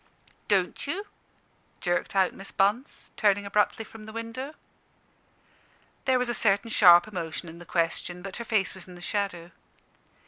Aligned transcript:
"Don't 0.47 0.87
you?" 0.87 1.05
jerked 1.79 2.15
out 2.15 2.33
Miss 2.33 2.49
Bunce, 2.51 3.11
turning 3.17 3.45
abruptly 3.45 3.85
from 3.85 4.07
the 4.07 4.11
window. 4.11 4.55
There 6.05 6.17
was 6.17 6.27
a 6.27 6.33
certain 6.33 6.71
sharp 6.71 7.07
emotion 7.07 7.47
in 7.47 7.59
the 7.59 7.67
question, 7.69 8.23
but 8.23 8.37
her 8.37 8.43
face 8.43 8.73
was 8.73 8.87
in 8.87 8.95
the 8.95 9.01
shadow. 9.03 9.51